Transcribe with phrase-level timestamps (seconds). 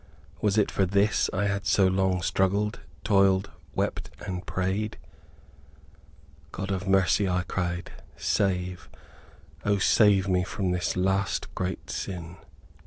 [0.41, 4.97] Was it for this I had so long struggled, toiled, wept and prayed?
[6.51, 8.89] "God of mercy," I cried, "save,
[9.63, 12.37] O save me from this last great sin!